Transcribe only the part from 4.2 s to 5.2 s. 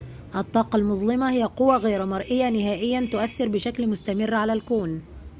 على الكون